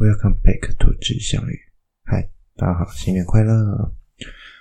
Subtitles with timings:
[0.00, 1.60] Welcome back to 志相语。
[2.04, 3.52] 嗨，大家好，新年快乐！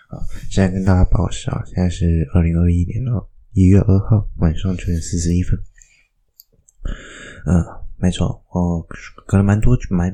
[0.10, 0.20] 好，
[0.52, 5.58] 现在跟大家报时啊，现在是二零二一年了，一月二号晚上九点四十一分。
[7.46, 7.56] 嗯，
[7.96, 8.86] 没错，我
[9.26, 10.14] 隔了蛮多蛮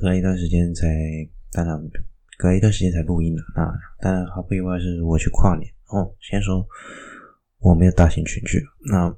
[0.00, 0.88] 隔了一段时间才，
[1.50, 1.78] 当然
[2.38, 3.42] 隔了一段时间才录音的。
[3.54, 3.70] 那
[4.00, 6.10] 当然毫不意外是我去跨年哦。
[6.18, 6.66] 先说
[7.58, 9.14] 我没有大型群聚，那。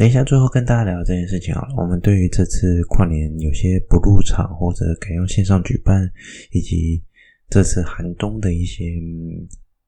[0.00, 1.74] 等一下，最后跟大家聊这件事情好了。
[1.76, 6.10] 我们对于这次跨年有些不入场或者改用线上举办，
[6.52, 7.04] 以及
[7.50, 8.86] 这次寒冬的一些、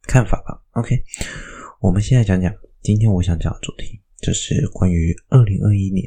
[0.02, 0.62] 看法吧。
[0.72, 1.02] OK，
[1.80, 6.04] 我们现在讲讲今天我想讲的主题，就是关于二零二一年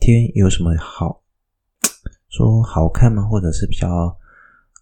[0.00, 1.22] 天有什么好
[2.28, 3.22] 说好看吗？
[3.28, 4.12] 或者是比较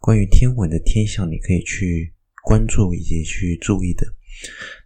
[0.01, 4.07] 关于天文的天象，你可以去关注以及去注意的。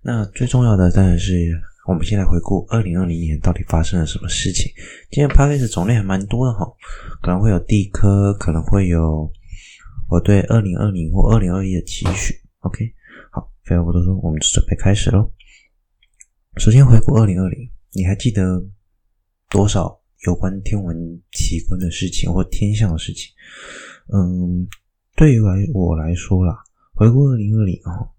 [0.02, 1.56] 那最重要的当然是。
[1.88, 4.70] 我们先来回顾二零二零年到底发生了什么事情。
[5.10, 6.70] 今天 podcast 种类还蛮多的哈，
[7.22, 9.26] 可能会有地科，可能会有
[10.10, 12.34] 我对二零二零或二零二一的期许。
[12.58, 12.84] OK，
[13.30, 15.32] 好，废话不多说，我们就准备开始喽。
[16.58, 17.58] 首先回顾二零二零，
[17.94, 18.62] 你还记得
[19.48, 20.94] 多少有关天文
[21.32, 23.32] 奇观的事情或天象的事情？
[24.12, 24.68] 嗯，
[25.16, 26.54] 对于来我来说啦，
[26.92, 28.10] 回顾二零二零哈。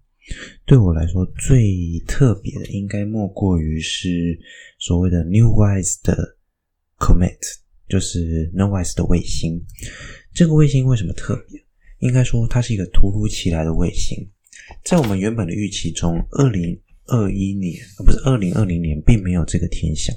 [0.64, 4.38] 对我来说，最特别的应该莫过于是
[4.78, 6.36] 所谓的 New Wise 的
[6.98, 7.38] Comet，
[7.88, 9.60] 就是 Neowise 的卫星。
[10.32, 11.60] 这个卫星为什么特别？
[11.98, 14.30] 应该说它是一个突如其来的卫星。
[14.84, 20.14] 在我们原本的预期中，二零二一年，而不是二零二零年，并没有这个天象。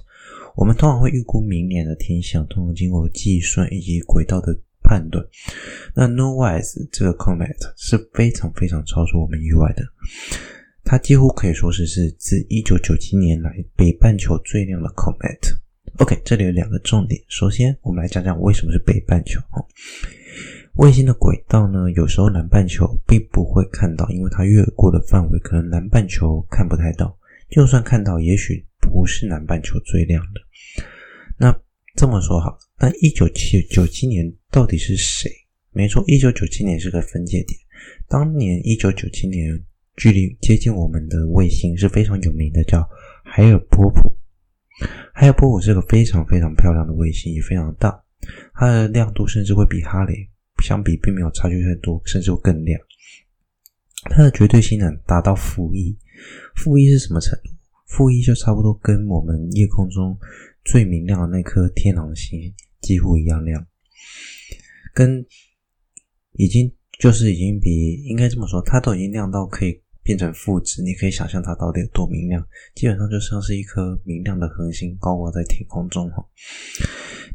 [0.56, 4.56] 我们通常会预估明年的天象，通常经过计算以及轨道的。
[4.84, 5.26] 判断，
[5.96, 9.84] 那 Nowise 这个 comet 是非常非常超出我们意外的，
[10.84, 15.56] 它几乎可以说是是自一九九七年来北半球最亮的 comet。
[16.00, 19.40] OK，这里有两个重点，首先我们来讲讲为什么是北半球。
[20.76, 27.16] 卫星的轨道呢，有时候南半球并不会看到，因为它越过的范围可能南半球看不太到，
[27.52, 30.42] 就算看到，也许不是南半球最亮的。
[31.38, 31.56] 那
[31.96, 35.32] 这么说好，那一九七九七年到底是谁？
[35.72, 37.60] 没错，一九九七年是个分界点。
[38.08, 39.60] 当年一九九七年，
[39.96, 42.88] 距离接近我们的卫星是非常有名的，叫
[43.26, 44.16] 海尔波普。
[45.12, 48.00] 海尔波普是个非常非常漂亮的卫星，也非常大，
[48.54, 50.14] 它的亮度甚至会比哈雷
[50.64, 52.80] 相比并没有差距太多，甚至会更亮。
[54.12, 55.98] 它的绝对星能达到负一，
[56.58, 57.50] 负一是什么程度？
[57.88, 60.16] 负一就差不多跟我们夜空中。
[60.64, 62.40] 最明亮的那颗天狼星
[62.82, 63.66] 几乎一样亮，
[64.94, 65.26] 跟
[66.34, 70.82] 已经就是已经比应该这么说，它都已经亮到可以变成负值。
[70.82, 72.46] 你可以想象它到底有多明亮，
[72.76, 76.24] 基本上就像是一颗明亮的恒星高挂在天空中哈。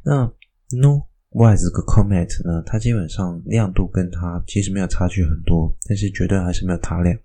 [0.04, 0.26] 那
[0.70, 7.18] Nowise 这个 Comet 呢，它基本上亮度跟它其实没有差距很多，但是绝对还是没有它亮。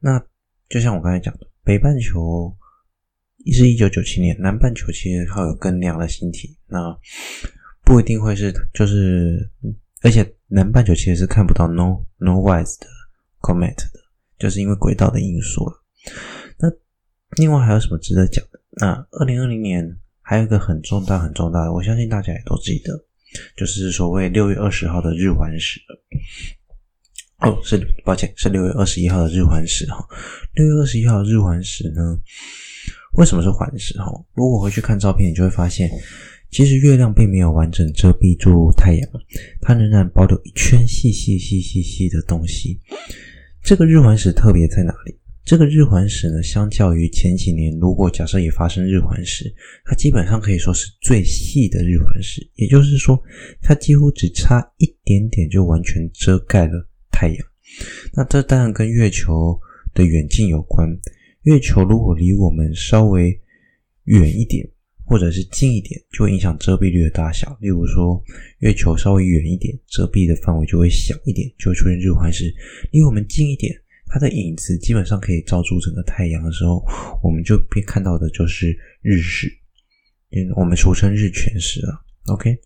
[0.00, 0.22] 那
[0.68, 2.54] 就像我刚才讲的，北半球
[3.44, 3.52] 一。
[3.52, 6.98] 是一九九七年，南半球其实还有更亮的星体，那
[7.86, 9.48] 不一定会是，就是，
[10.02, 12.86] 而且南半球其实是看不到 No Nowise 的
[13.40, 14.00] Comet 的，
[14.40, 15.72] 就是因为轨道的因素了。
[16.58, 16.68] 那
[17.36, 18.60] 另外还有什么值得讲的？
[18.72, 22.92] 那二零二零年还有一个很重大、很重大的，我相信大家也都记得，
[23.56, 25.80] 就是所谓六月二十号的日环食。
[27.38, 30.04] 哦，是抱歉，是六月二十一号的日环食哈。
[30.54, 32.18] 六月二十一号的日环食呢？
[33.12, 33.96] 为什么是环食？
[33.98, 35.88] 哈，如果回去看照片，你就会发现，
[36.50, 39.08] 其实月亮并没有完整遮蔽住太阳，
[39.60, 42.80] 它仍然保留一圈细细细细细的东西。
[43.62, 45.16] 这个日环食特别在哪里？
[45.44, 53.16] 这个日环食呢，相较于前几年，如果假设也发生日环食，它基本上可以说是最细的日环食，也就是说，
[53.62, 57.36] 它几乎只差一点点就完全遮盖了太阳。
[58.12, 59.56] 那这当然跟月球
[59.94, 60.88] 的远近有关。
[61.42, 63.40] 月球如果离我们稍微
[64.04, 64.68] 远一点，
[65.06, 67.56] 或者是近一点，就会影响遮蔽率的大小。
[67.60, 68.22] 例如说，
[68.58, 72.52] 月球稍微远一点，遮蔽的范围就会小一点，就会出现日环食。
[72.90, 73.74] 离我们近一点，
[74.06, 76.84] 它的影子基本上可以罩住整个太阳的时候，
[77.22, 79.48] 我们就会看到的就是日食，
[80.32, 82.02] 嗯，我们俗称日全食了。
[82.26, 82.58] OK，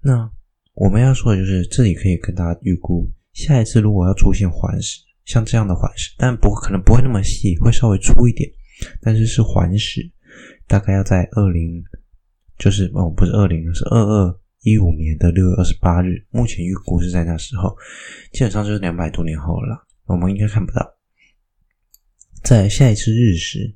[0.00, 0.30] 那
[0.74, 5.00] 我们要说的就是，这里可以跟大家预估，下一次如果要出现环食。
[5.24, 8.46] 像这样的环食，但不可能不会那么细，会稍微粗一点，
[9.00, 10.02] 但是是环食，
[10.66, 11.82] 大概要在二零，
[12.58, 17.76] 就是哦，不是二零，是二二一五年的六月二十八日，目前预估是在那时候，
[18.32, 20.96] 基本上就是两百多年后了，我们应该看不到。
[22.42, 23.74] 在下一次日食，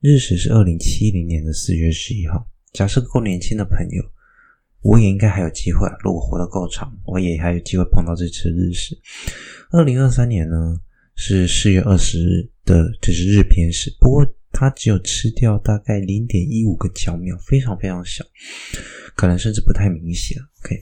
[0.00, 2.46] 日食是二零七零年的四月十一号。
[2.72, 4.02] 假设够年轻的朋友，
[4.82, 8.94] 我也应该还有机会啊，如果活得够长，我也还有机会碰到这次日食。
[9.70, 10.76] 二零二三年呢，
[11.14, 14.26] 是四月二十日的，就是日偏食，不过
[14.58, 18.24] 它只有吃掉大概零点一五个角秒，非常非常小，
[19.14, 20.38] 可能甚至不太明显。
[20.64, 20.74] OK，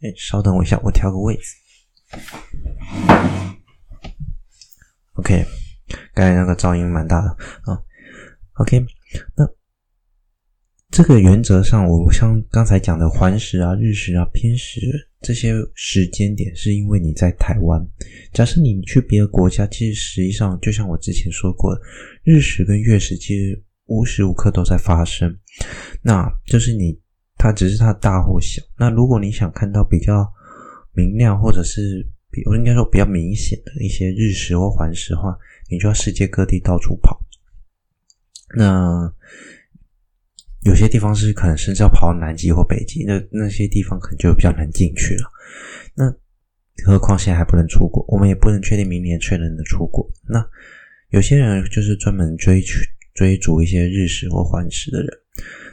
[0.00, 1.42] 哎，稍等我一下，我调个位置。
[5.14, 5.44] OK，
[6.14, 7.28] 刚才那个噪音蛮大的
[7.64, 7.82] 啊。
[8.60, 8.80] OK，
[9.36, 9.44] 那
[10.90, 14.80] 这个原则上，我像刚才讲的环食啊、日食啊、偏食。
[15.20, 17.80] 这些时间点是因为你在台湾。
[18.32, 21.80] 假设你去别的国家，其实实际上就像我之前说过的，
[22.24, 25.32] 日食跟月食其实无时无刻都在发生。
[26.02, 26.98] 那就是你，
[27.36, 28.60] 它只是它大或小。
[28.76, 30.26] 那如果你想看到比较
[30.92, 35.38] 明亮，或者是比我应该说比较明显的一些日食或环食的话，
[35.70, 37.20] 你就要世界各地到处跑。
[38.56, 39.14] 那。
[40.62, 45.22] 有些地方是可能甚至要跑到南极或北极，那那些地方可能就比较难进去了。
[45.94, 46.04] 那
[46.84, 50.06] 何况现在还不能出国，我们也不能确定明年确认的出国。
[50.28, 50.46] 那
[51.10, 52.74] 有些人就是专门追去
[53.14, 55.08] 追逐一些日食或环食的人，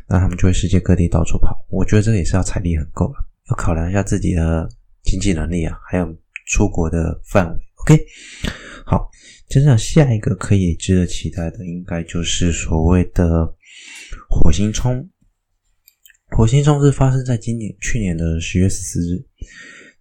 [0.07, 1.53] 那他们就会世界各地到处跑。
[1.69, 3.15] 我觉得这个也是要财力很够了，
[3.49, 4.69] 要考量一下自己的
[5.03, 7.59] 经济能力啊，还有出国的范围。
[7.75, 8.05] OK，
[8.85, 9.11] 好，
[9.49, 13.53] 接着下一个可以值得期待的，应该就是所谓的。
[14.29, 15.09] 火星冲，
[16.31, 19.25] 火星冲是发生在今年去年的十月十四日，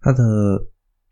[0.01, 0.23] 它的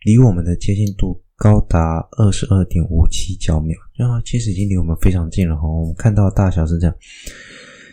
[0.02, 5.68] 离我们的接近度高达二十二点五七焦秒，然后其实已经离我们非常近了哈。
[5.68, 6.96] 我们看到大小是这样。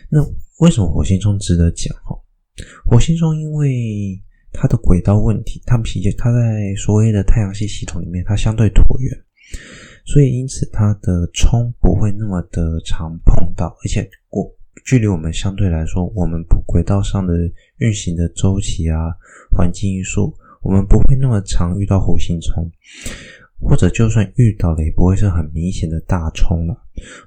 [0.09, 0.21] 那
[0.59, 2.15] 为什么火星冲值得讲哈？
[2.85, 4.21] 火星冲因为
[4.51, 9.11] 它的轨道问题，它其实它在所谓的太阳系系统里面，它相对椭圆，
[10.05, 14.55] 所以因此它的冲不会那么的常碰到，而且过。
[14.85, 17.33] 距离我们相对来说，我们轨道上的
[17.77, 19.15] 运行的周期啊，
[19.51, 22.69] 环境因素，我们不会那么常遇到火星冲，
[23.59, 26.77] 或者就算遇到了，也不会是很明显的大冲了。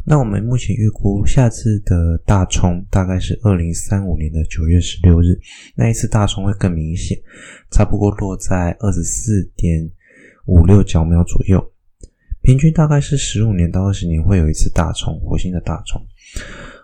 [0.05, 5.39] 那我们目前预估下次的大冲大概是二零三五年的九月十六日，
[5.75, 7.19] 那一次大冲会更明显，
[7.71, 9.91] 差不多落在二十四点
[10.45, 11.73] 五六角秒左右，
[12.43, 16.01] 平均大概是十五年到二十年会有一次大冲，火星的大冲。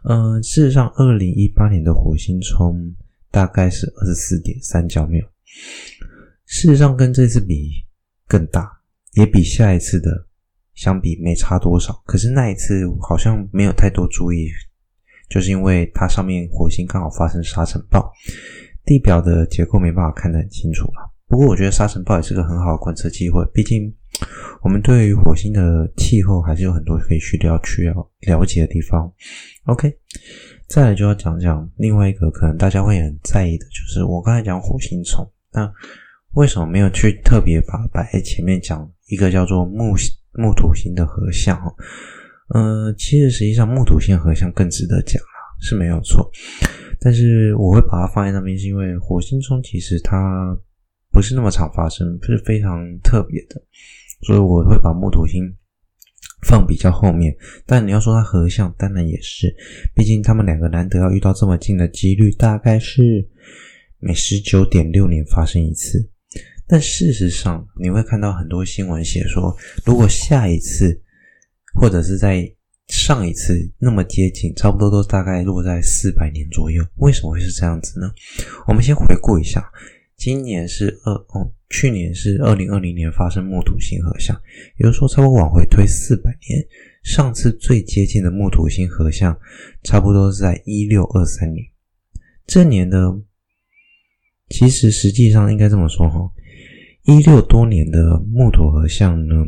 [0.05, 2.93] 嗯、事实上，二零一八年的火星冲
[3.31, 5.25] 大概是二十四点三焦秒，
[6.47, 7.71] 事实上跟这次比
[8.27, 8.71] 更大，
[9.15, 10.27] 也比下一次的
[10.75, 12.03] 相比没差多少。
[12.05, 14.49] 可是那一次好像没有太多注意，
[15.31, 18.13] 就是因为它上面火星刚好发生沙尘暴，
[18.85, 21.13] 地表的结构没办法看得很清楚了。
[21.29, 23.95] 不过我觉得沙尘暴也是个很好的观测机会，毕竟
[24.63, 29.13] 我们对于火星的气候还是有很多可以去了去要了解的地方。
[29.65, 29.93] OK，
[30.69, 35.73] 再来就要讲讲另外一个可能大家会很在意的，就是我刚才讲火星冲，那
[36.33, 39.95] 为什么没有去特别把摆在前面讲一个叫做木
[40.33, 41.61] 木土星的合相？
[42.49, 46.31] 呃，其实实际上木土星合相更值得讲啦，是没有错。
[47.01, 50.57] 但是我会把它放在那边，是因为火星冲其实它
[51.11, 53.61] 不是那么常发生，是非常特别的，
[54.23, 55.55] 所以我会把木土星。
[56.45, 57.33] 放比较后面，
[57.65, 59.55] 但你要说它合相，当然也是，
[59.95, 63.25] 毕竟他们两个难得要遇到这么近的几率，大概是
[64.01, 66.11] 每十九点六年发生一次。
[66.67, 71.01] 但事实上，你会看到很多新闻写说，如果下一次
[71.81, 72.53] 或者是在
[72.89, 76.85] 上一次那么接近，差不多都大概落在四百年左右。
[76.97, 78.11] 为什么会是这样子呢？
[78.67, 79.65] 我们先回顾一下。
[80.23, 84.41] 今年是二哦，去年是二零二零年发生木土星合相，
[84.77, 86.65] 也就是说，差不多往回推四百年，
[87.03, 89.37] 上次最接近的木土星合相，
[89.83, 91.67] 差不多是在一六二三年。
[92.47, 93.21] 这年的
[94.49, 96.31] 其实实际上应该这么说哈，
[97.03, 99.45] 一六多年的木土合相呢，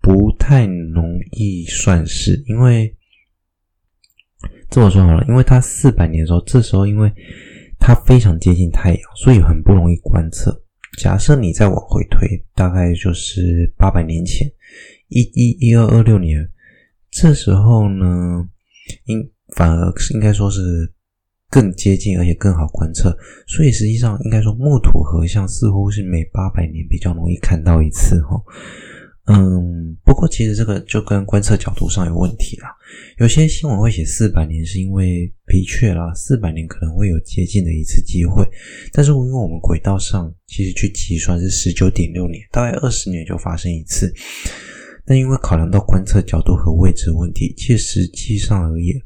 [0.00, 2.92] 不太容易算是，因为
[4.68, 7.08] 这么说好了，因为它四百年的时候，这时候因为。
[7.78, 10.62] 它非常接近太阳，所以很不容易观测。
[10.98, 14.50] 假设你再往回推，大概就是八百年前，
[15.08, 16.48] 一一一二二六年，
[17.10, 18.48] 这时候呢，
[19.04, 20.92] 应反而应该说是
[21.48, 23.16] 更接近，而且更好观测。
[23.46, 28.36] 所以实际上应该说木土合相似乎是每八百年比较容易看到一次哈。
[29.30, 32.74] 嗯，不过其实这个就跟观测角度上有问题啦。
[33.18, 38.42] 有些新闻会写四百年，是因为的确啦，四百年可能会有接近的一次机会。
[38.90, 44.10] 但是因为我们轨道上其实去计算是十九点六年，大概二十年就发生一次。
[45.04, 48.96] 但因为考量到观测角度和位置问题，其实实际上而言，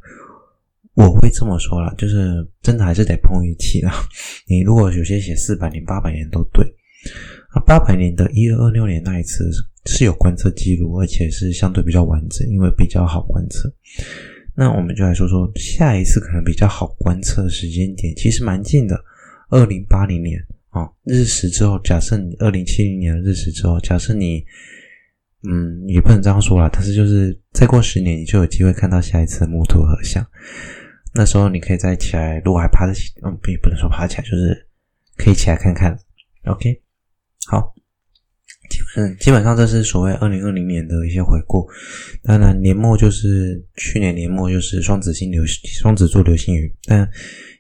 [0.95, 3.93] 我会这么说啦，就是真的还是得碰运气啦。
[4.47, 6.64] 你如果有些写四百年、八百年都对，
[7.50, 9.50] 啊，八百年的一二二六年那一次
[9.87, 13.73] 是有观测记录，而且是相对比较完整，因为比较好观测。
[14.55, 18.99] 那我们就来说说下一次可能比较好观测的时间点，其实蛮近的，
[19.51, 20.39] 二零八零年
[20.71, 24.45] 啊，日食之后，假设你二零七零年的日食之后，假设你。
[25.45, 30.25] 嗯，也不能这样说啦，但是就是再过十年，你就有机会看到下一次的木土合相。
[31.12, 34.69] 那时候你可以再起来，如果还爬得起，嗯，不，不能说爬起来，就是
[35.17, 35.99] 可以起来看看。
[36.45, 36.81] OK，
[37.49, 37.75] 好，
[38.95, 41.67] 嗯基本上这是所谓二零二零年的一些回顾。
[42.23, 47.09] 当然，年末就是去年年末就是双子星流双子座流星雨，但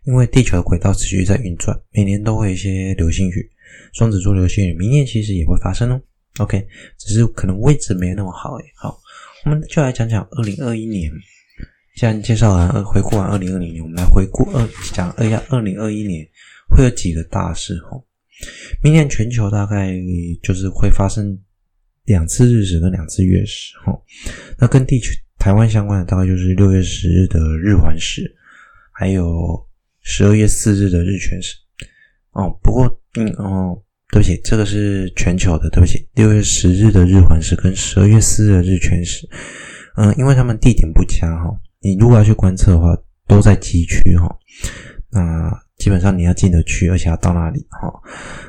[0.04, 3.50] 因为地球的轨道持续在运转，每年都会有一些流星雨，
[3.94, 6.00] 双子座流星雨，明年其实也会发生哦。
[6.38, 6.66] OK，
[6.98, 8.64] 只是可能位置没有那么好诶。
[8.74, 8.98] 好，
[9.44, 11.10] 我们就来讲讲二零二一年。
[11.94, 16.26] 既然介绍完二，回顾完二零二零年，我们来回顾二，讲二下二零二一年
[16.68, 18.02] 会有几个大事吼。
[18.82, 19.94] 明年全球大概
[20.42, 21.38] 就是会发生
[22.04, 24.02] 两次日食跟两次月食吼。
[24.58, 28.22] 那跟地球台湾相关的大概就是六月十日的日环食，
[28.92, 29.66] 还有
[30.00, 31.56] 十二月四日的日全食。
[32.32, 32.86] 哦，不过
[33.18, 33.82] 嗯哦。
[34.14, 35.70] 对不起，这个是全球的。
[35.70, 39.26] 对不起，六月十日的日环食跟十二月四日的日全食，
[39.96, 41.48] 嗯，因为他们地点不佳哈，
[41.80, 42.94] 你如果要去观测的话，
[43.26, 44.28] 都在极区哈，
[45.10, 45.50] 那
[45.82, 47.92] 基本上你要进得去，而且要到那里哈。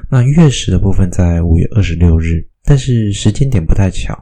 [0.07, 4.15] 那月食的部分在五月二十六日，但是时间点不太巧，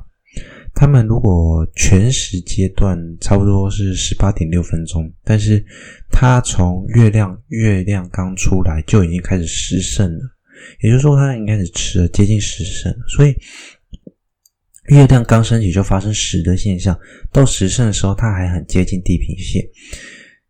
[0.73, 5.61] 他们如果全食阶段差不多是十八点六分钟，但是
[6.09, 10.21] 它从月亮月亮刚出来就已经开始食神了。
[10.79, 13.35] 也就是说，它应该是吃了接近食神，所以
[14.85, 16.97] 月亮刚升起就发生食的现象。
[17.29, 19.61] 到食神的时候，它还很接近地平线，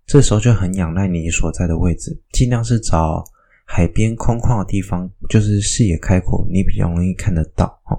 [0.05, 3.23] 这时候就很仰赖你所在的位置，尽量是找
[3.65, 7.67] 海边空旷的地方，就是视野开阔，你比较容易看得到。
[7.83, 7.97] 哈，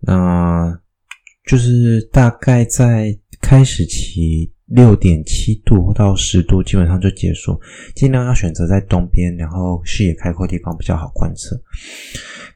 [0.00, 0.80] 那
[1.46, 4.52] 就是大概在开始期。
[4.66, 7.60] 六点七度到十度，基本上就结束。
[7.94, 11.60] 尽量要选择在东边，然后视野开阔地方比较好观测。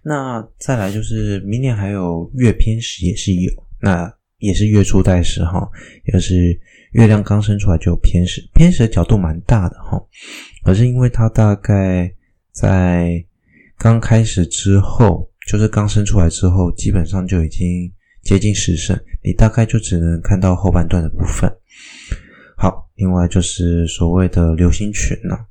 [0.02, 5.68] 那再来就是明年还有月偏食也是有，那也是月初代时哈，
[6.04, 6.58] 也是
[6.92, 10.00] 月亮刚生出来就偏食，偏食的角度蛮大的哈。
[10.64, 12.12] 可是因为它大概
[12.52, 13.24] 在
[13.78, 21.50] 刚开始之后，就是刚生出来之后，基本上就已经接近食神，你大概就只能看到后半段的部分。
[22.56, 25.46] 好，另外就是所谓的流星群呐、啊，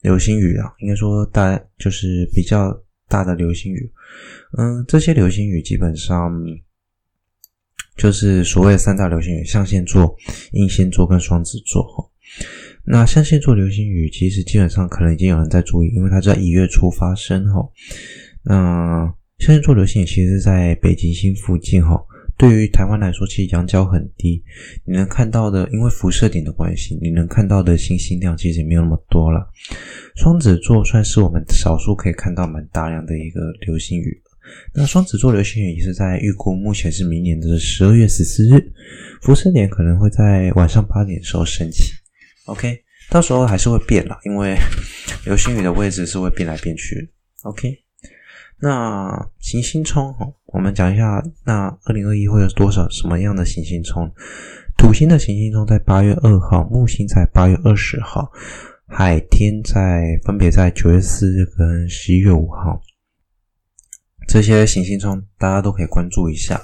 [0.00, 2.74] 流星雨啊，应该说大就是比较
[3.08, 3.92] 大的流星雨。
[4.58, 6.32] 嗯，这些流星雨基本上
[7.96, 10.16] 就是所谓的三大流星雨：象限座、
[10.52, 11.82] 英仙座跟双子座。
[11.82, 12.04] 哈，
[12.84, 17.44] 那象限座流星雨其实基本上可能已经有人在注意，因为它在一月初发生。
[17.52, 17.60] 哈，
[18.42, 21.84] 那象限座流星雨其实是在北极星附近。
[21.84, 22.00] 哈。
[22.38, 24.42] 对于台湾来说，其实仰角很低，
[24.84, 29.46] 你能看到的，因为辐射点的关系，你能看到的星星量其实也没有那么多了。
[30.16, 34.20] 双子座算是我们少数可以看到蛮大量的一个流星雨。
[34.74, 38.72] 那双子座流星雨也是在预估，目前是明年的十二月十四日，
[39.20, 41.92] 辐射点可能会在晚上八点的时候升起。
[42.46, 42.78] OK，
[43.10, 44.56] 到时候还是会变啦，因为
[45.26, 47.10] 流星雨的位置是会变来变去。
[47.42, 47.78] OK。
[48.64, 50.14] 那行星冲，
[50.46, 54.08] 我们讲一下，那二零二一会有多少什么样的行星冲？
[54.78, 58.30] 土星的行星冲在八月二号，木星在八月二十号，
[58.86, 62.80] 海天在分别在九月四日跟十一月五号。
[64.26, 66.60] 这些行星冲大家都可以关注一下。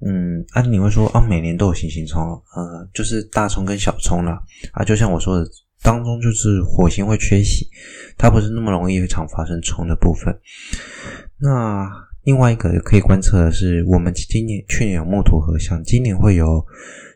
[0.00, 4.40] 嗯，啊，你会说啊，每年都有行星冲，呃，就是大冲跟小冲啦。
[4.72, 5.48] 啊，就像我说的。
[5.82, 7.68] 当中就是火星会缺席，
[8.16, 10.36] 它不是那么容易会常发生冲的部分。
[11.38, 11.88] 那
[12.24, 16.64] 另外一个可以观测的是，我们今年去年有木土合相，今年会有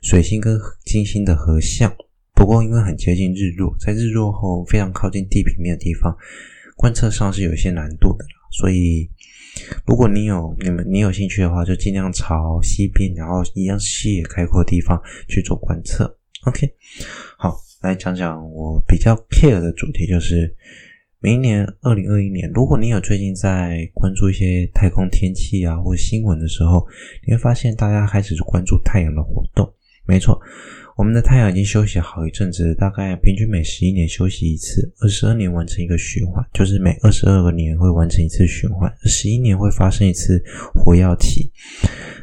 [0.03, 1.93] 水星跟金星的合相。
[2.35, 6.15] 不过因为很接近日落，在日落后非常靠近地平面的地方，
[6.77, 8.25] 观测上是有一些难度的。
[8.53, 9.11] 所以
[9.91, 16.17] 如果你有你们你有兴趣的话，就尽量朝西边，然后一样视野开阔的地方去做观测。
[16.47, 16.73] OK，
[17.37, 17.57] 好。
[17.83, 20.55] 来讲讲我比较 care 的主题，就是
[21.19, 22.49] 明年二零二一年。
[22.55, 26.87] 如果你有最近在关注一些太空天气啊，或新闻的时候，
[27.27, 29.69] 你会发现大家开始关注太阳的活动。
[30.07, 30.39] 没错，
[31.01, 40.39] 我们的太阳已经休息好一阵子，大概平均每十一年休息一次，二十二年完成一个循环，就是每二十二个年会完成一次循环，十一年会发生一次
[40.75, 41.51] 活跃期。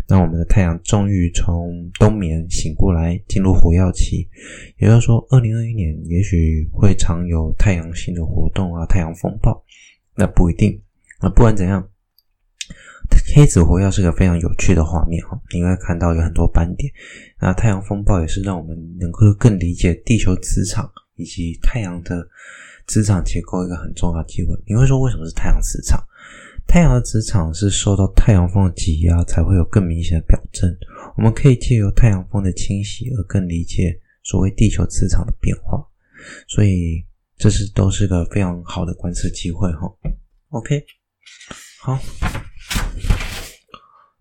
[0.07, 4.29] 那我们的太阳终于从冬眠醒过来，进入活跃期，
[4.77, 9.59] 也就是说，二零二一年也许会常有太阳星的活动啊，太阳风暴。
[10.15, 10.79] 那不一定。
[11.19, 11.83] 那不管怎样，
[13.35, 16.93] 黑子活跃是个非常有趣的画面哈，你会看到有很多斑点。
[17.39, 22.27] 那太阳风暴也是让我们能够更理解地球磁场以及太阳的
[22.87, 24.57] 磁场结构一个很重要的机会。
[24.65, 26.03] 你会说，为什么是太阳磁场？
[26.67, 30.69] 太阳的磁场是受到太阳风的挤压，才会有更明显的表征。
[31.15, 35.81] 我们可以借由太阳风的侵袭而更理解所谓地球磁场的变化。
[36.47, 37.05] 所以，
[37.37, 39.89] 这是都是个非常好的观测机会哈。
[40.49, 40.83] OK，
[41.81, 41.97] 好，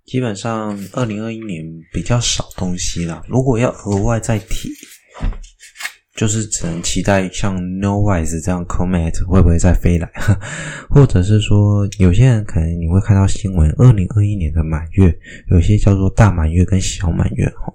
[0.07, 3.23] 基本上二零二一年比较少东西啦。
[3.29, 4.71] 如果要额外再提。
[6.15, 10.11] 就是只能期待像 No Wise 这样 Comet 会不会再飞来，
[10.89, 15.15] 或者是说有些人可能你会看到新闻，二零二一年的满月，
[15.51, 17.71] 有些叫做大满月跟小满月哈。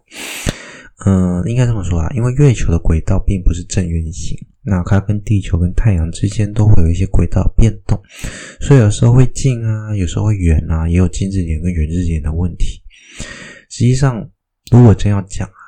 [1.06, 8.00] 嗯、应该这么说啊，因为月球的轨道并不是正圆形，那它跟地球跟太阳之间都会有一些轨道变动，
[8.60, 12.82] 所以有时候会近啊，有时候会远啊，也有近日点跟远日点的问题。
[13.68, 14.30] 实际上，
[14.72, 15.62] 如果真要讲啊，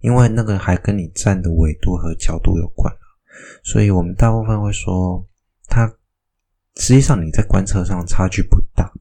[0.00, 2.94] 因为那个还跟你站的纬度和角度有关，
[3.64, 5.26] 所以我们大部分会说，
[5.66, 5.92] 它
[6.76, 8.92] 实际上你在观测上差距不大，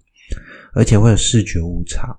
[0.74, 2.18] 而且会有视觉误差。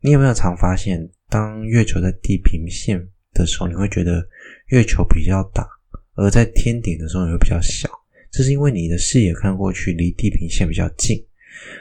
[0.00, 4.22] 你有没有常发现，当月球在地平线的时候，你会觉得
[4.66, 5.66] 月球比较大，
[6.14, 7.88] 而在天顶的时候你会比较小？
[8.30, 11.16] 这是因为你的视野看过去离地平线比较近，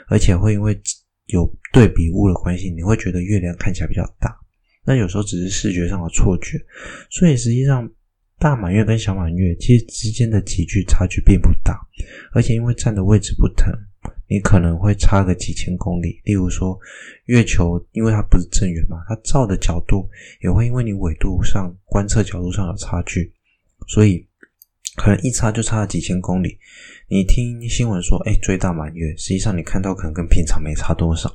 [0.08, 0.80] 而且会因为
[1.26, 4.34] 有对比物的关系，你会觉得月亮看起来比较大。
[4.86, 6.58] 那有时候只是视觉上的错觉，
[7.10, 7.90] 所以实际上
[8.40, 11.78] 大满月跟小满月其实之间的级距差距并不大，
[12.34, 13.68] 而且因为站的位置不同，
[14.32, 16.22] 你可能会差个几千公里。
[16.24, 16.80] 例如说，
[17.26, 20.10] 月球因为它不是正圆嘛，它照的角度
[20.42, 23.34] 也会因为你纬度上观测角度上有差距，
[23.90, 24.26] 所以
[24.96, 26.58] 可能一差就差了几千公里。
[27.10, 31.30] 你听新闻说，哎，最大满月，实际上你看到可能跟平常没差多少，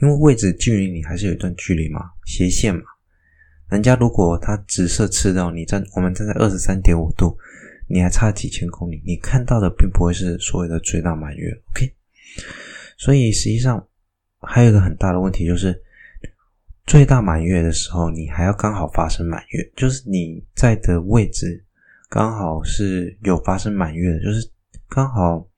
[0.00, 2.82] 因为位置距离你还是有一段距离嘛，斜线嘛。
[3.68, 7.36] 人家如果他直射赤道，你站我们站在二十三点五度，
[7.88, 11.50] 你还差几千公里，你看到的并不会是所谓的最大满月。
[11.70, 11.92] OK，
[12.96, 13.88] 所以实际上
[14.40, 15.82] 还有一个很大的问题就是，
[16.86, 21.64] 最大满月的时候，你还要刚好发生满月，就是你在的位置
[22.08, 24.50] 刚好是有发生满月的，就是。
[24.94, 25.48] 刚好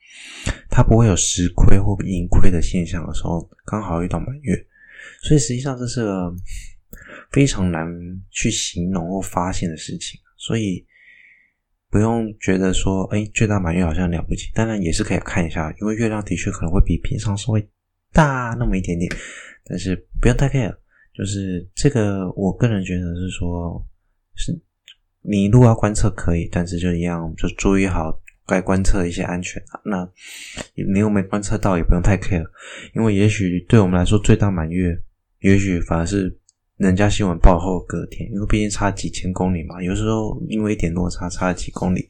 [0.71, 4.55] 它不会有实亏或盈亏的现象的时候，刚好遇到满月，
[5.23, 6.33] 所以实际上这是个
[7.33, 7.85] 非常难
[8.31, 10.87] 去形容或发现的事情，所以
[11.95, 17.65] 不用觉得说，哎，最大满月好像了不起，当然也是可以看一下，因为月亮的确可能会比平常稍微
[18.13, 19.09] 大那么一点点，
[19.65, 20.75] 但是不用太 care，
[21.17, 23.81] 就是这个我个人觉得是说，
[24.35, 24.53] 是
[25.23, 28.21] 你如果要观测可以，但是就一样，就注意好。
[28.47, 30.07] 该观测的一些安全，那
[30.93, 32.45] 你又没观测到，也不用太 care，
[32.95, 34.95] 因为也许对我们来说最大满月，
[35.41, 36.39] 也许反而是
[36.77, 42.09] 人家新闻报后隔天，因为毕竟差几千公里嘛，有时候因为一点落差，差几公里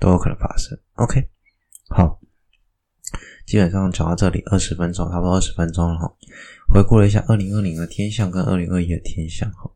[0.00, 0.78] 都有可能发生。
[0.94, 1.22] OK，
[1.90, 2.18] 好，
[3.46, 6.10] 基本上讲到这里二十分钟，差不多二十分钟了哈。
[6.72, 9.70] 回顾了一下二零二零的天象跟二零二一的天象哈，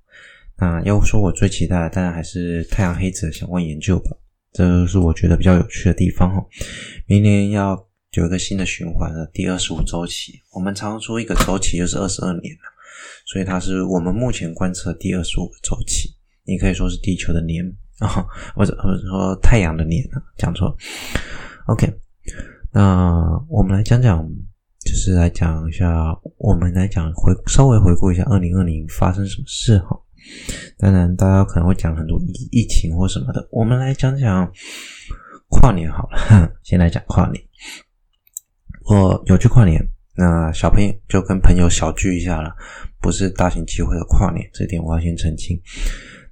[0.57, 4.17] 那要说我最期待的，当然还是太阳黑子的相关研究吧。
[4.53, 6.45] 这是我觉得比较有趣的地方哈。
[7.07, 12.61] 明年要有一个新的循环的第二十五周期，我们常说一个周期就是二十二年了，
[13.27, 16.09] 所以它是我们目前观测第二十五个周期。
[16.45, 17.65] 你可以说是地球的年
[17.99, 20.77] 啊，或者或者说太阳的年啊，讲错。
[21.67, 21.87] OK，
[22.73, 24.27] 那我们来讲讲，
[24.85, 29.97] 就是来讲一下，我们来讲回稍微回顾一下二零二零发生什么事哈。
[30.79, 34.51] 当然，大家可能会讲很多疫疫情或什么的，我们来讲讲
[35.49, 36.51] 跨年好了。
[36.65, 37.41] 先来讲跨年，
[38.87, 39.81] 我有去跨年，
[40.17, 42.55] 那小朋友就跟朋友小聚一下了，
[43.01, 45.61] 不是大型集会的跨年，这点我要先澄清。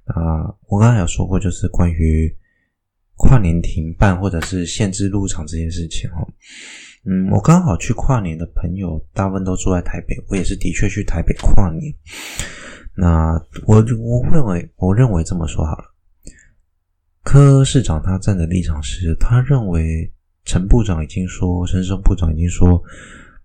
[0.05, 2.35] 啊，我刚才有说过，就是关于
[3.15, 6.27] 跨年停办或者是限制入场这件事情哦。
[7.05, 11.93] 嗯，我刚好去跨年的朋友大部分都住在台北，我也是的确去台北跨年。
[12.95, 13.33] 那
[13.65, 15.85] 我我认为我认为这么说好了，
[17.23, 20.11] 柯市长他站的立场是，他认为
[20.43, 22.81] 陈部长已经说，陈时中部长已经说，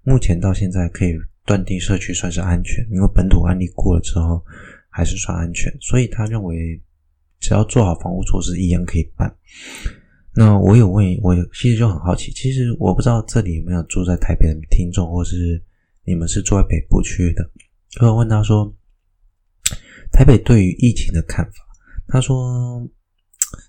[0.05, 1.15] 目前到现在可以
[1.45, 4.45] 断定社区算是安全，因为本土案例过了之后
[4.89, 6.81] 还是算安全，所以他认为
[7.41, 9.35] 只要做好防护措施，一样可以办。
[10.37, 15.63] 那我有问，我其实就很好奇，其实我不知道这里有没有住在台北的听众，或是
[16.05, 17.51] 你们是住在北部区的。
[17.89, 18.75] 就问他说，
[20.11, 21.53] 台北对于疫情的看法。
[22.09, 22.87] 他说，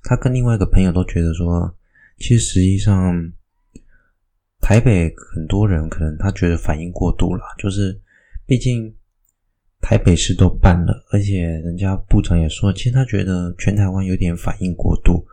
[0.04, 1.74] 他跟另外一个朋友都觉得说，
[2.18, 3.32] 其实实际上，
[4.66, 8.02] 台北很多人可能他觉得反应过度了，就是
[8.48, 8.92] 毕竟
[9.80, 15.24] 台北市都办了，而且人家部长也说，其实他觉得全台湾有点反应过度，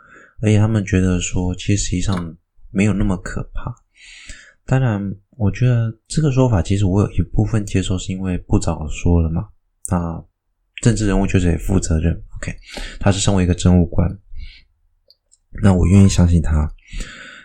[0.42, 2.36] 而且他们觉得说，其实实际上
[2.70, 3.74] 没有那么可怕。
[4.66, 5.00] 当然，
[5.38, 9.48] 我觉得这个说法其实我有一部分接受，是因为部长说了嘛，
[9.88, 10.22] 啊，
[10.82, 12.54] 政治人物就是得负责任，OK，
[13.00, 14.06] 他是身为一个政务官，
[15.62, 16.70] 那我愿意相信他。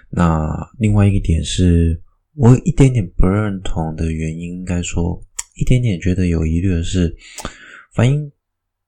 [0.09, 2.01] 那另外一点是
[2.35, 5.21] 我一点点不认同的原因，应该说
[5.55, 7.15] 一点点觉得有疑虑的是，
[7.93, 8.31] 反应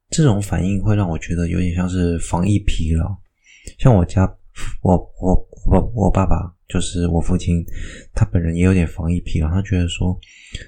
[0.10, 3.18] 这种反应会让我觉得有点像是防疫疲劳，
[3.78, 4.24] 像我家
[4.82, 6.56] 我我我我爸爸。
[6.70, 7.66] 就是我父亲，
[8.14, 9.50] 他本人也有点防疫疲劳。
[9.50, 10.16] 他觉得说，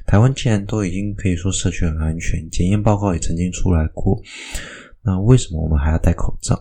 [0.07, 4.19] 台湾既然都已经可以说社区很安全，检验报告也曾经出来过，
[5.03, 6.59] 那为什么我们还要戴口罩？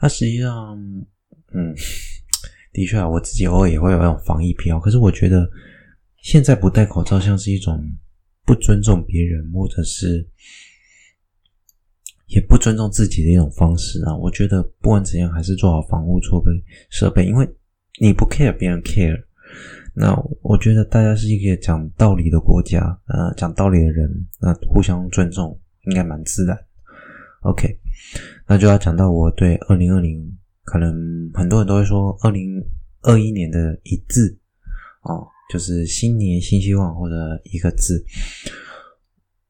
[0.00, 0.74] 那实际上，
[1.52, 1.74] 嗯，
[2.76, 4.78] 的确啊，我自己偶尔也会有那种防疫疲劳。
[4.78, 5.48] 可是我觉得，
[6.22, 7.82] 现在不戴口罩像是一种
[8.44, 10.28] 不尊重别人，或者是
[12.26, 14.14] 也不尊重自己的一种方式啊。
[14.14, 16.50] 我觉得不管怎样，还是做好防护措备
[16.90, 17.48] 设备，因为。
[17.98, 19.18] 你不 care，别人 care。
[19.94, 26.54] 那我觉得大家是一个讲道理的国家，呃，讲道理的人，那互相尊重应该蛮自然。
[27.40, 27.74] OK，
[28.46, 30.30] 那就要讲到我对二零二零，
[30.66, 30.92] 可能
[31.32, 32.62] 很多人都会说二零
[33.02, 34.38] 二一年的一字
[35.02, 38.04] 哦，就是新年新希望或者一个字。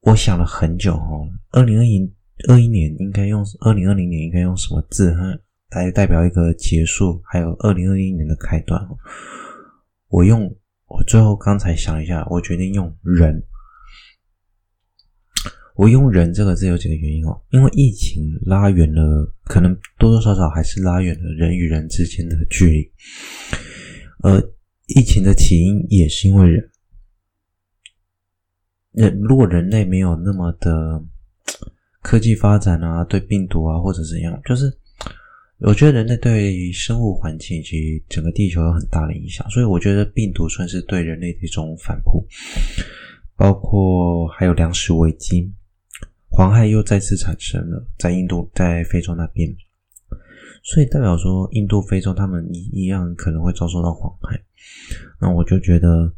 [0.01, 2.09] 我想了很久哦，二零二一
[2.47, 5.13] 二一年应该用二零二零年应该用什么字？
[5.13, 5.37] 哈。
[5.71, 8.81] 来代表一个结束，还有二零二一年的开端。
[10.07, 10.49] 我用
[10.87, 13.43] 我最后刚才想一下，我决定用“人”。
[15.77, 22.91] 我用“人”这个字有几个原因哦，因为疫情拉远了，可能多多少少还是拉远了人与人之间的距离。
[24.23, 24.41] 而
[24.87, 26.69] 疫情的起因也是因为人。
[28.91, 31.01] 人如果人类没有那么的
[32.01, 34.75] 科技发展啊，对病毒啊或者怎样，就是。
[35.59, 42.23] 我觉得人类对于生物环境以及整个地球有很大的影响，所以我觉得病毒算是对人类的一种反扑，
[43.35, 45.51] 包括还有粮食危机，
[46.29, 49.49] 黄害又再次产生了，在印度，在非洲那边，
[50.63, 54.39] 所以代表说印度、非洲他们一一样可能会遭受到黄害，
[55.19, 56.13] 那我就觉得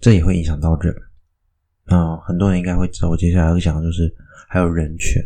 [0.00, 0.94] 这也会影响到人，
[1.84, 4.14] 啊，很多人应该会知道，我接下来会讲的就是
[4.48, 5.22] 还有人权。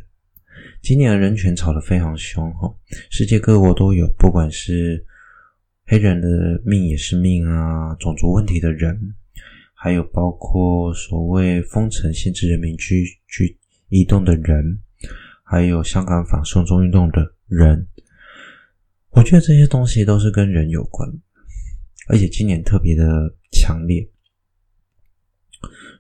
[0.82, 2.72] 今年的人权吵得非常凶哈，
[3.10, 5.04] 世界各国都有，不管是
[5.86, 6.28] 黑人的
[6.64, 9.14] 命也是命啊，种族问题的人，
[9.74, 13.58] 还有包括所谓封城限制人民居居
[13.90, 14.80] 移动的人，
[15.44, 17.86] 还有香港反送中运动的人，
[19.10, 21.06] 我觉得这些东西都是跟人有关，
[22.08, 23.04] 而且今年特别的
[23.52, 24.08] 强烈，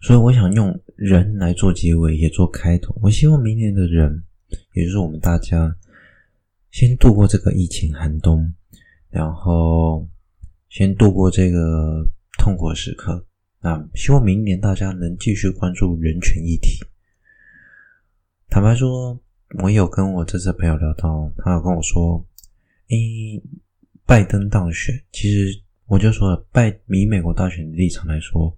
[0.00, 2.98] 所以我想用人来做结尾，也做开头。
[3.02, 4.24] 我希望明年的人。
[4.74, 5.76] 也就是我们大家
[6.72, 8.52] 先度过这个疫情寒冬，
[9.08, 10.08] 然后
[10.68, 12.04] 先度过这个
[12.36, 13.24] 痛苦时刻。
[13.60, 16.84] 那希望明年大家能继续关注人权议题。
[18.50, 19.16] 坦白说，
[19.62, 22.26] 我有跟我这次朋友聊到，他有跟我说
[22.90, 23.40] ：“诶，
[24.04, 28.52] 拜登当选，其实我就说了，拜以美国大选的立场来说，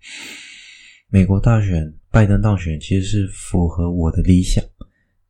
[1.11, 4.65] 美国大选拜登当选其实是符合我的理想。”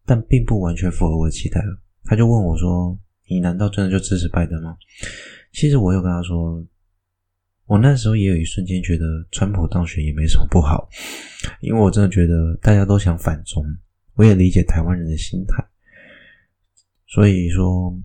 [0.07, 1.61] 但并不完全符合我的期待。
[2.05, 2.97] 他就问我说
[3.29, 4.77] ：“你难道真的就支持拜登吗？”
[5.53, 6.65] 其实我有跟他说，
[7.67, 10.89] 我那时候也有一瞬间觉得川普当选也没什么不好，
[11.61, 13.65] 因为我真的觉得大家都想反中，
[14.15, 15.65] 我也理解台湾人的心态。
[17.07, 17.97] 所以说，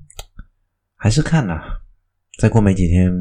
[0.95, 1.63] 还是看啦，
[2.37, 3.11] 再过没几天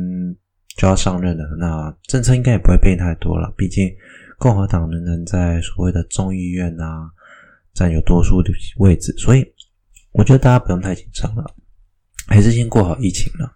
[0.76, 3.52] 就要上任了，那政策应该也不会变太多了。
[3.56, 3.94] 毕竟
[4.38, 7.10] 共和党仍然在所谓的众议院啊。
[7.76, 9.44] 占有多数的位置，所以
[10.12, 11.44] 我觉得大家不用太紧张了，
[12.26, 13.52] 还是先过好疫情了。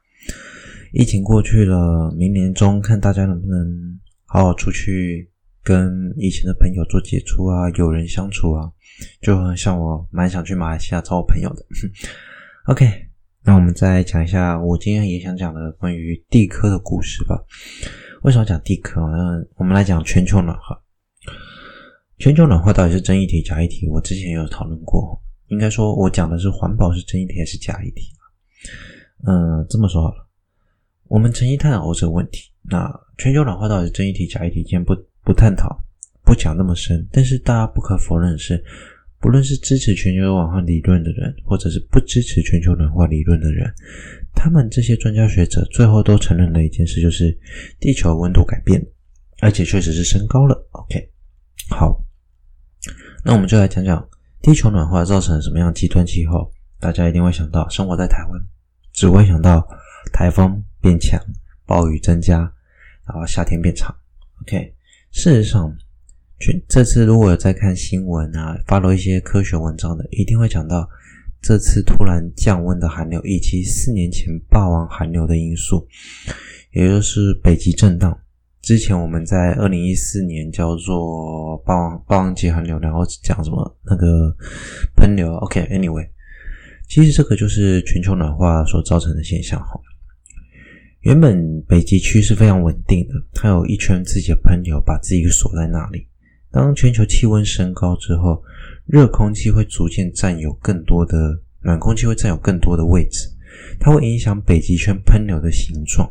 [0.92, 8.70] 疫情过去了，明年中看大家能不能好好出去跟以前的朋友做接触啊，有人相处啊，
[9.20, 11.64] 就像我蛮想去马来西亚找我朋友的。
[12.66, 12.86] OK，
[13.42, 17.36] 那我们再讲一下我今天也想讲的关于地科的故事吧。
[18.22, 19.00] 为什么讲地科？
[19.00, 20.78] 那我们来讲全球暖化。
[22.18, 23.88] 全球暖化到底是真议题假议题？
[23.88, 28.12] 我之前有讨论过，应该说我讲的是环保是真议题还是假议题？
[29.26, 30.28] 嗯，这么说好了，
[31.08, 32.52] 我们诚心探讨这个问题。
[32.62, 34.62] 那全球暖化到底是真议题假议题？
[34.62, 35.82] 今天不不探讨，
[36.30, 38.64] 不讲那么深，但是大家不可否认的是，
[39.18, 43.68] 不论是支持全球暖化理论的人，或者是不支持全球暖化理论的人，
[44.32, 47.36] 他们这些专家学者最后都承认了一件事，就是
[47.80, 48.80] 地球温度改变，
[49.40, 50.54] 而且确实是升高了。
[50.70, 51.10] OK，
[51.68, 52.00] 好，
[53.24, 54.08] 那我们就来讲讲
[54.40, 56.48] 地球暖化造成了什么样极端气候。
[56.78, 58.40] 大家一定会想到，生活在台湾，
[58.92, 59.66] 只会想到
[60.12, 61.20] 台风变强、
[61.66, 62.38] 暴雨增加，
[63.04, 63.92] 然后夏天变长。
[64.42, 64.72] OK，
[65.10, 65.76] 事实上。
[66.68, 70.88] 这次如果有在看新闻啊，发了一些科学文章的，一定会讲到
[71.42, 75.86] 这次突然降温的寒流，以及四年前霸王寒流的因素，
[76.72, 78.18] 也就是北极震荡。
[78.62, 84.34] 之前我们在二零一四年叫做霸王霸王级寒流，然后讲什么那个
[84.96, 85.34] 喷流。
[85.36, 86.08] OK，Anyway，
[86.88, 89.78] 其实这个就是全球暖化所造成的现象哈。
[91.00, 96.06] 原本北极区是非常稳定的，它有一圈自己的喷流，把自己锁在那里。
[96.52, 98.42] 当全球气温升高之后，
[98.86, 103.28] 热空气会逐渐占有更多的，暖空气会占有更多的位置，
[103.78, 106.10] 它会影响北极圈喷流的形状，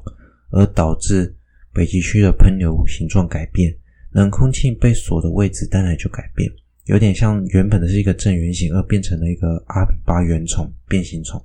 [0.51, 1.35] 而导致
[1.73, 3.75] 北极区的喷流形状改变，
[4.11, 6.49] 冷空气被锁的位置当然就改变，
[6.85, 11.43] 有点像原本的是一个正圆形，而变成了一个阿巴圆虫变形虫，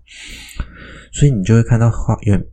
[1.13, 2.45] 所以你就会看到画圆。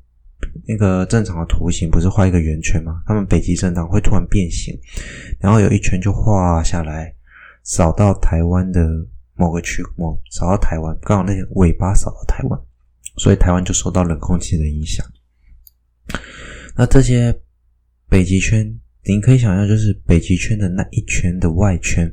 [0.67, 3.01] 那个正常的图形不是画一个圆圈吗？
[3.05, 4.77] 他们北极震荡会突然变形，
[5.39, 7.13] 然后有一圈就画下来，
[7.63, 8.87] 扫到台湾的
[9.35, 12.59] 某个区，某扫到台湾，刚好那些尾巴扫到台湾，
[13.17, 15.05] 所以台湾就受到冷空气的影响。
[16.75, 17.37] 那这些
[18.09, 22.11] 北极圈，您可以想象，就是北极圈的那一圈的外圈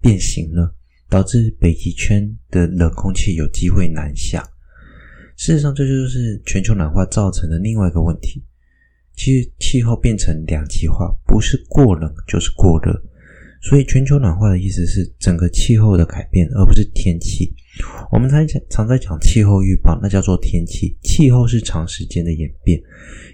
[0.00, 0.74] 变形了，
[1.08, 4.42] 导致北极圈的冷空气有机会南下。
[5.40, 8.44] 事实上，这就是全球暖化造成的另外一个问题。
[9.16, 12.92] 其实气候变成两极化，不是过冷就是过热。
[13.62, 17.54] 所以，全球暖化的意思是整个气候的改变，而不是天气。
[18.12, 20.94] 我们常讲，常在讲气候预报，那叫做天气。
[21.02, 22.78] 气候是长时间的演变，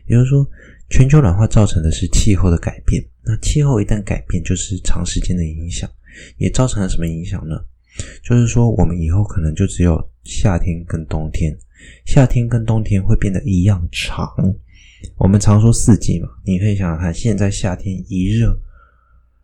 [0.06, 0.48] 也就是说，
[0.88, 3.04] 全球暖化造成的是气候的改变。
[3.24, 5.90] 那气候一旦改变，就是长时间的影响，
[6.38, 7.56] 也造成了什么影响呢？
[8.22, 11.52] 就是说，我们以后可能就只有夏天跟冬天。
[12.04, 14.28] 夏天跟冬天会变得一样长。
[15.16, 18.58] 我们常说四季嘛，你可以想想看，现在夏天一热，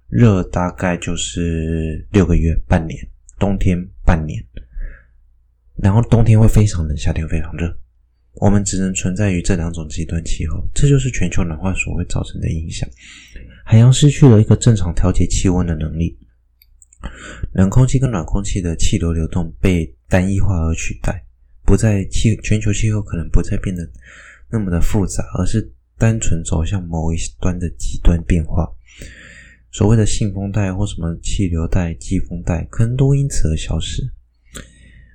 [0.09, 2.99] 热大概就是六个月，半年；
[3.39, 4.43] 冬天半年，
[5.77, 7.77] 然后冬天会非常冷，夏天非常热。
[8.37, 12.89] 我们只能存在于这两种极端气候，这就是全球暖化所会造成的影响。
[13.65, 16.19] 海洋失去了一个正常调节气温的能力，
[17.53, 21.23] 冷空气跟暖空气的气流流动被单一化而取代。
[21.73, 23.83] 不再气全球气候可能不再变得
[24.51, 28.71] 那么的复杂，而是单纯走向某一端的极端变化。
[29.71, 34.03] 所谓的信封带或什么气流带、季风带，可能都因此而消失。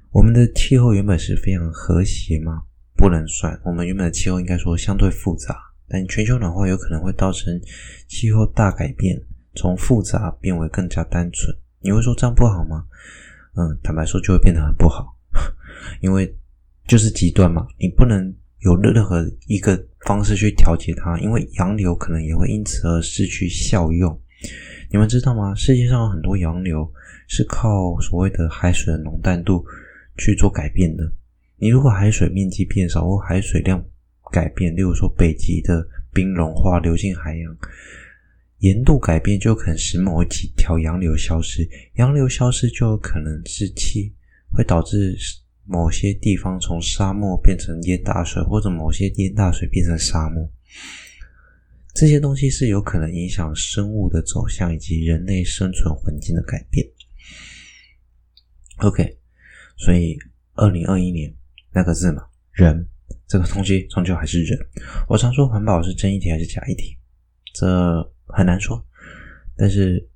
[0.10, 2.64] 我们的气候原本是非常和谐吗？
[2.96, 3.62] 不能算。
[3.64, 5.56] 我们原本的气候应该说相对复杂，
[5.88, 7.54] 但全球暖化有可能会造成
[8.08, 9.16] 气候大改变，
[9.54, 11.56] 从复杂变为更加单纯。
[11.82, 12.84] 你会说这样不好吗？
[13.58, 15.16] 嗯，坦白说就会变得很不好。
[16.02, 16.36] 因为
[16.88, 24.18] 就是极端嘛，你不能有任何一个方式去调节它，因为洋流可能也会因此而失去效用。
[24.90, 25.54] 你们知道吗？
[25.54, 26.90] 世界上有很多洋流
[27.28, 29.66] 是靠所谓的海水的浓淡度
[30.18, 31.04] 去做改变的。
[31.58, 33.84] 你如果海水面积变少或海水量
[34.32, 37.58] 改变，例如说北极的冰融化流进海洋，
[38.60, 44.14] 盐度改变就可能使某几条洋流消失，洋流消失就有可能是气
[44.54, 45.18] 会导致。
[45.68, 50.50] 某些地方从沙漠变成淹大水，或者某些淹大水变成沙漠，
[51.94, 56.88] 这些东西是有可能影响生物的走向以及人类生存环境的改变。
[58.78, 59.18] OK，
[59.78, 60.18] 所以
[60.54, 61.36] 二零二一年
[61.74, 62.88] 那个字嘛，人
[63.28, 64.58] 这个东西终究还是人。
[65.10, 66.96] 我常说环保是真议题还是假议题，
[67.54, 68.82] 这很难说。
[69.58, 70.08] 但是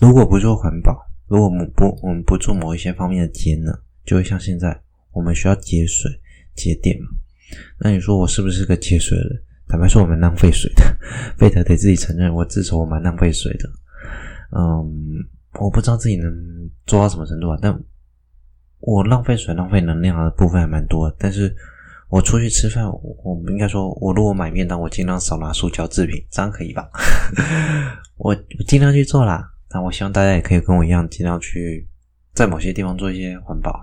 [0.00, 0.96] 如果不做环保，
[1.26, 3.76] 如果我们不我们不做某一些方面的节能，
[4.08, 4.80] 就会像现在，
[5.12, 6.10] 我们需要节水、
[6.54, 7.08] 节电嘛？
[7.78, 9.42] 那你说我是不是个节水的人？
[9.68, 10.82] 坦白说，我蛮浪费水的，
[11.36, 13.68] 非得得自己承认，我自首我蛮浪费水的。
[14.56, 15.22] 嗯，
[15.60, 16.32] 我不知道自己能
[16.86, 17.78] 做到什么程度啊，但
[18.80, 21.14] 我浪费水、浪费能量的部分还蛮多。
[21.18, 21.54] 但是
[22.08, 26.88] 我出去吃饭，我应该说，我如果买便当，我尽量少拿塑胶制品，这样可以吧？
[28.16, 29.52] 我我尽量去做啦。
[29.70, 31.86] 那我希望大家也可以跟我一样，尽量去
[32.32, 33.78] 在某些地方做一些环保。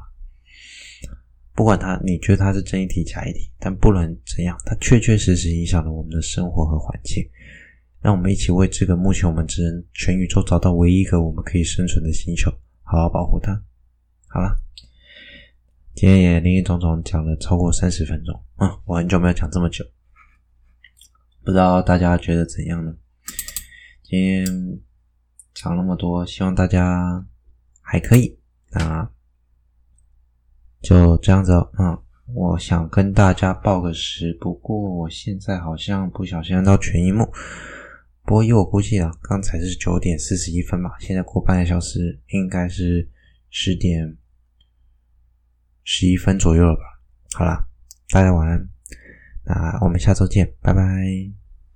[1.55, 7.25] 不管它，你觉得它是真一题假一题，但不论怎样，它确确实实影响了我们的生活和环境。
[8.01, 12.51] 让我们一起为这个目前我们只能全宇宙找到唯一一个我们可以生存的星球，
[12.83, 13.51] 好好保护它。
[14.27, 14.55] 好了，
[15.95, 19.83] 今天也林林总总讲了超过三十分钟，嗯，我很久没有讲这么久，
[21.43, 22.93] 不知道大家觉得怎样呢？
[24.03, 24.45] 今天
[25.53, 27.25] 讲那么多，希望大家
[27.81, 28.37] 还可以，
[28.71, 29.09] 那
[30.85, 32.01] 就这样子哦，嗯。
[32.33, 37.23] 我想跟大家报个时，不过我现在好像不小心按到全一幕。
[38.23, 43.07] 不过以我估计啊，刚才是九点四十一分吧，现在过半个小时，应该是
[43.51, 44.17] 十点
[45.83, 46.81] 十一分左右了吧。
[47.35, 47.67] 好啦，
[48.09, 48.67] 大家晚安，
[49.43, 51.44] 那我们下周见，拜拜。